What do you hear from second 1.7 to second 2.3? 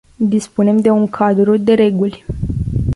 reguli.